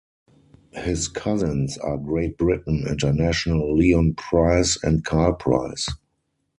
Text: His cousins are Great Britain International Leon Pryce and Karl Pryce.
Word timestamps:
His 0.73 1.07
cousins 1.07 1.77
are 1.77 1.95
Great 1.99 2.35
Britain 2.35 2.85
International 2.89 3.77
Leon 3.77 4.15
Pryce 4.17 4.83
and 4.83 5.05
Karl 5.05 5.33
Pryce. 5.35 5.85